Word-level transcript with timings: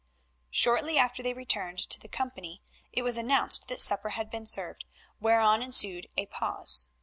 Shortly 0.49 0.97
after 0.97 1.21
they 1.21 1.31
returned 1.35 1.77
to 1.77 1.99
the 1.99 2.07
company 2.07 2.63
it 2.91 3.03
was 3.03 3.17
announced 3.17 3.67
that 3.67 3.79
supper 3.79 4.09
had 4.09 4.31
been 4.31 4.47
served, 4.47 4.83
whereon 5.19 5.61
ensued 5.61 6.07
a 6.17 6.25
pause. 6.25 6.85